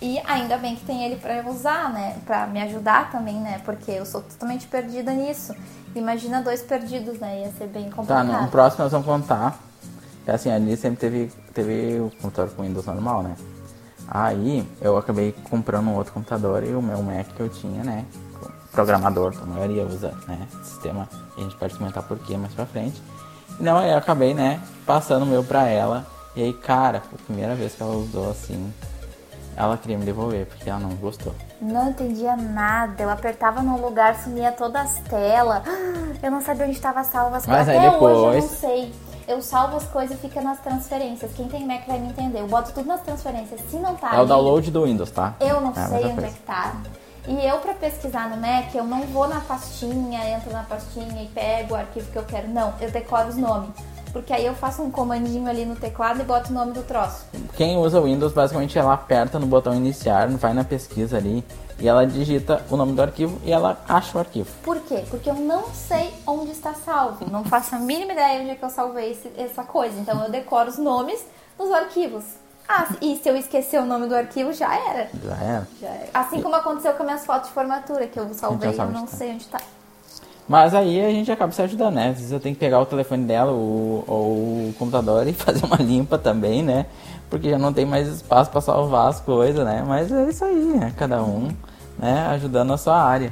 [0.00, 2.16] E ainda bem que tem ele para usar, né?
[2.24, 3.60] Para me ajudar também, né?
[3.62, 5.54] Porque eu sou totalmente perdida nisso.
[5.94, 7.40] Imagina dois perdidos, né?
[7.40, 8.30] Ia ser bem complicado.
[8.30, 9.67] Tá, no próximo nós vamos contar
[10.28, 13.34] é assim, ali sempre teve, teve o computador com Windows normal, né?
[14.06, 18.04] Aí eu acabei comprando um outro computador e o meu Mac que eu tinha, né?
[18.70, 20.46] Programador, a maioria usa, né?
[20.62, 23.02] Sistema, e a gente pode comentar por quê mais pra frente.
[23.58, 24.60] Não, aí eu acabei, né?
[24.84, 26.06] Passando o meu pra ela.
[26.36, 28.72] E aí, cara, foi a primeira vez que ela usou assim,
[29.56, 31.34] ela queria me devolver, porque ela não gostou.
[31.60, 33.02] Não entendia nada.
[33.02, 35.62] Eu apertava num lugar, sumia todas as telas.
[36.22, 37.68] Eu não sabia onde estava salva as coisas.
[37.68, 38.16] Até depois...
[38.16, 38.92] hoje eu não sei
[39.28, 41.30] eu salvo as coisas e fica nas transferências.
[41.34, 42.40] Quem tem Mac vai me entender.
[42.40, 43.60] Eu boto tudo nas transferências.
[43.70, 44.08] Se não tá.
[44.08, 45.34] É ali, o download do Windows, tá?
[45.38, 46.76] Eu não é, sei onde é que tá.
[47.26, 51.26] E eu, para pesquisar no Mac, eu não vou na pastinha, entro na pastinha e
[51.26, 52.48] pego o arquivo que eu quero.
[52.48, 53.70] Não, eu decoro os nomes.
[54.12, 57.24] Porque aí eu faço um comandinho ali no teclado e boto o nome do troço.
[57.56, 61.44] Quem usa o Windows, basicamente ela aperta no botão iniciar, vai na pesquisa ali
[61.78, 64.48] e ela digita o nome do arquivo e ela acha o arquivo.
[64.62, 65.04] Por quê?
[65.08, 67.30] Porque eu não sei onde está salvo.
[67.30, 69.98] Não faço a mínima ideia onde é que eu salvei esse, essa coisa.
[70.00, 71.24] Então eu decoro os nomes
[71.56, 72.24] dos arquivos.
[72.68, 75.08] Ah, e se eu esquecer o nome do arquivo, já era.
[75.24, 75.68] Já era.
[75.80, 76.08] Já era.
[76.12, 79.06] Assim como aconteceu com as minhas fotos de formatura, que eu salvei e eu não
[79.06, 79.58] sei onde está.
[80.48, 82.08] Mas aí a gente acaba se ajudando, né?
[82.08, 84.32] Às vezes eu tenho que pegar o telefone dela ou, ou
[84.68, 86.86] o computador e fazer uma limpa também, né?
[87.28, 89.84] Porque já não tem mais espaço para salvar as coisas, né?
[89.86, 90.94] Mas é isso aí, né?
[90.96, 91.50] Cada um
[91.98, 93.30] né, ajudando a sua área.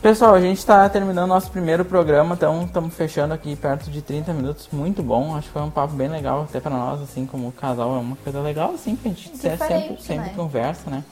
[0.00, 4.32] Pessoal, a gente está terminando nosso primeiro programa, então estamos fechando aqui perto de 30
[4.34, 7.50] minutos, muito bom, acho que foi um papo bem legal até para nós, assim, como
[7.50, 10.32] casal, é uma coisa legal, assim, que a gente sempre, sempre né?
[10.36, 11.02] conversa, né?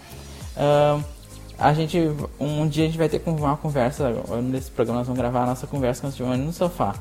[0.56, 1.02] Uh,
[1.58, 1.98] a gente,
[2.40, 4.10] um dia a gente vai ter uma conversa,
[4.42, 6.94] nesse programa nós vamos gravar a nossa conversa com o no sofá,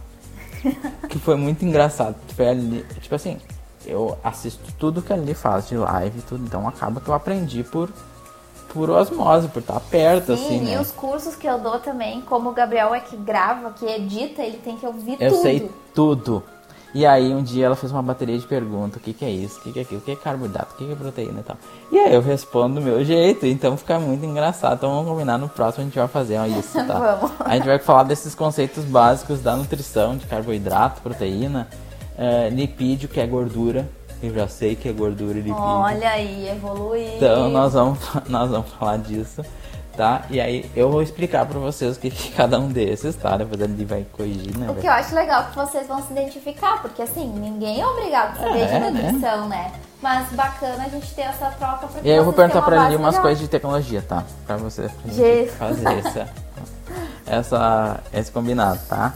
[1.09, 3.37] que foi muito engraçado, foi ali, tipo assim,
[3.85, 7.63] eu assisto tudo que ele faz de live e tudo, então acaba que eu aprendi
[7.63, 7.89] por
[8.73, 10.81] por osmose, por estar perto, Sim, assim, e né?
[10.81, 14.57] os cursos que eu dou também, como o Gabriel é que grava, que edita, ele
[14.57, 15.35] tem que ouvir eu tudo.
[15.35, 16.43] Eu sei tudo.
[16.93, 19.59] E aí um dia ela fez uma bateria de perguntas, o que, que é isso,
[19.59, 21.43] o que, que é aquilo, o que é carboidrato, o que, que é proteína e
[21.43, 21.57] tal.
[21.91, 24.75] E aí eu respondo do meu jeito, então fica muito engraçado.
[24.75, 27.17] Então vamos combinar no próximo a gente vai fazer isso, tá?
[27.17, 27.31] vamos.
[27.39, 31.67] A gente vai falar desses conceitos básicos da nutrição, de carboidrato, proteína,
[32.15, 33.89] uh, lipídio, que é gordura.
[34.21, 35.57] Eu já sei que é gordura e lipídio.
[35.57, 37.15] Olha aí, evoluiu.
[37.15, 39.43] Então nós vamos, nós vamos falar disso,
[39.95, 40.23] tá?
[40.29, 43.37] E aí eu vou explicar pra vocês o que cada um desses, tá?
[43.37, 44.69] Depois ele vai corrigir, né?
[44.69, 47.87] O que eu acho legal é que vocês vão se identificar, porque assim, ninguém é
[47.87, 48.89] obrigado a saber é, de né?
[48.89, 49.55] nutrição, né?
[49.55, 49.71] né?
[50.01, 53.17] Mas bacana a gente ter essa troca E aí eu vou perguntar pra ele umas
[53.17, 54.23] coisas de tecnologia, tá?
[54.45, 56.29] Pra você pra fazer essa,
[57.25, 59.13] essa, esse combinado, tá?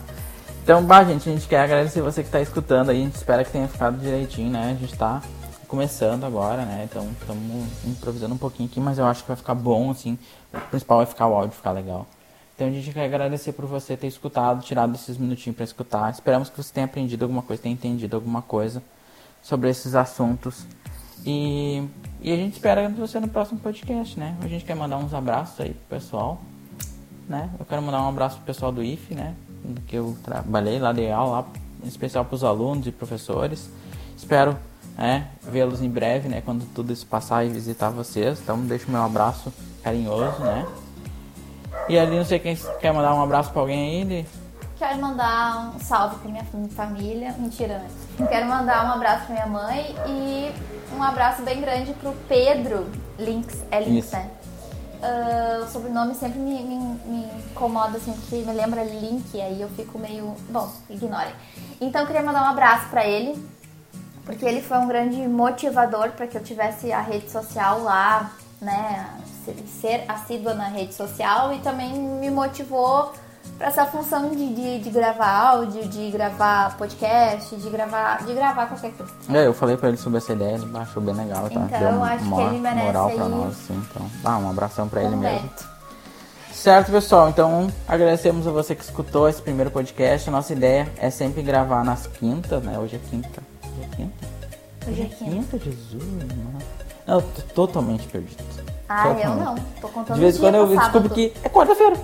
[0.63, 3.01] Então, bah, gente, a gente quer agradecer você que está escutando aí.
[3.01, 4.71] A gente espera que tenha ficado direitinho, né?
[4.71, 5.21] A gente está
[5.67, 6.87] começando agora, né?
[6.89, 10.17] Então, estamos improvisando um pouquinho aqui, mas eu acho que vai ficar bom, assim.
[10.53, 12.07] O principal é ficar o áudio, ficar legal.
[12.55, 16.11] Então, a gente quer agradecer por você ter escutado, tirado esses minutinhos para escutar.
[16.11, 18.81] Esperamos que você tenha aprendido alguma coisa, tenha entendido alguma coisa
[19.41, 20.65] sobre esses assuntos.
[21.25, 21.83] E,
[22.21, 24.37] e a gente espera você no próximo podcast, né?
[24.41, 26.39] A gente quer mandar uns abraços aí pro pessoal,
[27.27, 27.49] né?
[27.59, 29.35] Eu quero mandar um abraço pro pessoal do IF, né?
[29.87, 31.45] que eu trabalhei lá de aula,
[31.83, 33.69] em especial para os alunos e professores.
[34.15, 34.57] Espero
[34.97, 38.39] né, vê-los em breve, né, quando tudo isso passar e visitar vocês.
[38.41, 40.65] Então deixo meu abraço carinhoso, né?
[41.87, 44.25] E ali não sei quem quer mandar um abraço para alguém aí.
[44.77, 47.33] Quero mandar um salve para minha família.
[47.37, 47.87] Mentira, né?
[48.27, 50.51] Quero mandar um abraço para minha mãe e
[50.95, 54.29] um abraço bem grande pro Pedro Links, é Links, né?
[54.97, 59.69] Uh, o sobrenome sempre me, me, me, incomoda, assim, porque me lembra Link, aí eu
[59.69, 60.35] fico meio.
[60.49, 61.33] Bom, ignorem.
[61.79, 63.37] Então eu queria mandar um abraço para ele,
[64.27, 68.29] porque ele foi um grande motivador para que eu tivesse a rede social lá,
[68.61, 69.07] né?
[69.81, 73.13] Ser assídua na rede social e também me motivou
[73.57, 78.67] para essa função de, de, de, gravar áudio, de gravar podcast, de gravar, de gravar
[78.67, 79.13] qualquer coisa.
[79.33, 81.61] É, eu falei para ele sobre essa ideia, ele achou bem legal, tá?
[81.61, 83.81] Então, eu acho que ele merece moral pra nós, sim.
[83.89, 85.49] Então, ah, um abração para ele mesmo.
[86.51, 87.29] Certo, pessoal?
[87.29, 90.27] Então, agradecemos a você que escutou esse primeiro podcast.
[90.27, 92.77] A nossa ideia é sempre gravar nas quintas, né?
[92.77, 93.46] Hoje é quinta.
[94.87, 95.57] Hoje é quinta?
[95.57, 96.03] É Jesus.
[97.05, 98.43] Não, eu tô totalmente perdido.
[98.87, 99.25] Ah, totalmente.
[99.25, 99.55] eu não.
[99.81, 101.95] Tô contando De vez em quando eu descubro que é quarta-feira.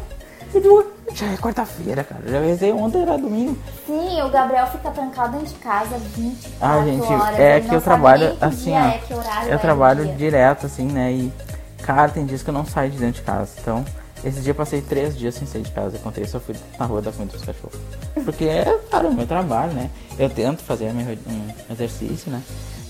[1.14, 2.22] Já é quarta-feira, cara.
[2.28, 3.58] Já pensei ontem, era domingo.
[3.88, 7.40] Sim, o Gabriel fica trancado dentro de casa 24 ah, gente, horas.
[7.40, 8.80] É que eu trabalho assim, ó.
[8.80, 9.02] É,
[9.48, 10.16] eu é trabalho dia.
[10.16, 11.12] direto, assim, né?
[11.12, 11.34] E,
[11.82, 13.52] cara, tem dias que eu não saio de dentro de casa.
[13.60, 13.84] Então,
[14.24, 15.98] esse dia eu passei três dias sem sair de casa.
[15.98, 17.80] Eu contei, só fui na rua dar comida dos cachorros.
[18.24, 19.90] Porque é, cara, o meu trabalho, né?
[20.18, 22.42] Eu tento fazer meu, um exercício, né?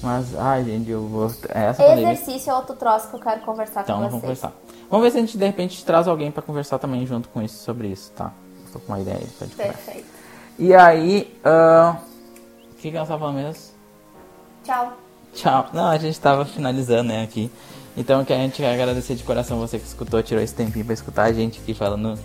[0.04, 1.32] Mas, ai, gente, eu vou.
[1.48, 4.18] É essa Exercício é outro troço que eu quero conversar então, com vocês.
[4.18, 4.54] Então, vamos conversar.
[4.89, 7.63] Vamos ver se a gente de repente traz alguém para conversar também junto com isso
[7.63, 8.34] sobre isso, tá?
[8.74, 9.28] Tô com uma ideia aí.
[9.39, 10.06] Pode Perfeito.
[10.60, 11.96] E aí, uh,
[12.72, 13.74] o que, que nós falando mesmo?
[14.66, 14.94] Tchau.
[15.34, 15.70] Tchau.
[15.72, 17.50] Não, a gente tava finalizando, né, aqui.
[17.96, 20.94] Então, que a gente quer agradecer de coração você que escutou, tirou esse tempinho para
[20.94, 22.20] escutar a gente aqui falando,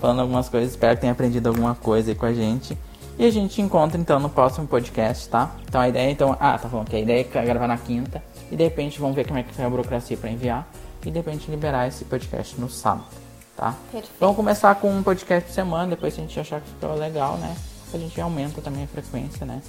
[0.00, 0.70] falando algumas coisas.
[0.72, 2.76] Espero que tenha aprendido alguma coisa aí com a gente.
[3.18, 5.50] E a gente encontra então no próximo podcast, tá?
[5.68, 8.56] Então a ideia, então, ah, tá falando que a ideia é gravar na quinta e
[8.56, 10.68] de repente vamos ver como é que foi a burocracia para enviar
[11.04, 13.04] e de repente liberar esse podcast no sábado,
[13.56, 13.74] tá?
[13.90, 14.10] Perfeito.
[14.18, 17.36] Vamos começar com um podcast por semana, depois se a gente achar que ficou legal,
[17.36, 17.54] né?
[17.92, 19.60] A gente aumenta também a frequência, né?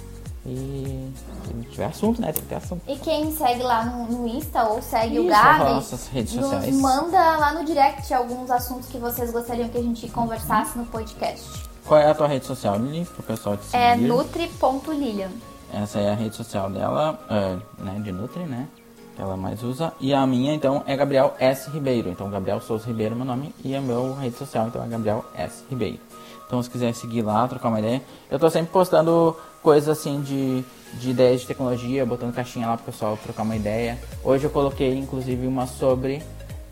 [0.46, 1.10] E
[1.46, 2.32] se tiver assunto, né?
[2.32, 2.82] Tem que ter assunto.
[2.86, 6.66] E quem segue lá no, no Insta ou segue Isso, o Gabi, nossas redes sociais.
[6.66, 10.84] nos manda lá no direct alguns assuntos que vocês gostariam que a gente conversasse no
[10.86, 11.73] podcast.
[11.86, 13.04] Qual é a tua rede social, Lili?
[13.04, 14.04] Pro pessoal te é seguir.
[14.04, 15.30] É nutri.lilian.
[15.72, 18.00] Essa é a rede social dela, é, né?
[18.02, 18.68] De Nutri, né?
[19.14, 19.92] que ela mais usa.
[20.00, 21.70] E a minha, então, é Gabriel S.
[21.70, 22.10] Ribeiro.
[22.10, 23.54] Então, Gabriel Souza Ribeiro é meu nome.
[23.64, 25.64] E a meu rede social, então, é Gabriel S.
[25.70, 25.98] Ribeiro.
[26.46, 28.02] Então, se quiser seguir lá, trocar uma ideia.
[28.30, 32.86] Eu tô sempre postando coisas assim de, de ideias de tecnologia, botando caixinha lá pro
[32.86, 33.98] pessoal trocar uma ideia.
[34.22, 36.22] Hoje eu coloquei, inclusive, uma sobre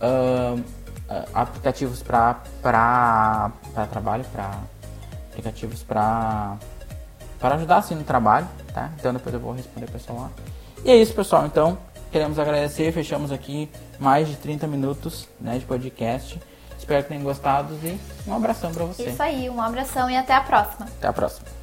[0.01, 2.43] uh, uh, aplicativos para
[3.91, 4.59] trabalho, para
[5.33, 6.57] aplicativos para
[7.41, 8.91] para ajudar assim no trabalho, tá?
[8.99, 10.31] Então depois eu vou responder o pessoal lá.
[10.85, 11.45] E é isso, pessoal.
[11.45, 11.77] Então,
[12.13, 16.39] Queremos agradecer, fechamos aqui mais de 30 minutos né, de podcast.
[16.79, 19.09] Espero que tenham gostado e um abração para você.
[19.09, 20.85] Isso aí, um abração e até a próxima.
[20.99, 21.62] Até a próxima.